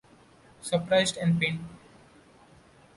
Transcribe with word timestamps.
Surprised 0.63 1.15
and 1.17 1.39
pained. 1.39 1.63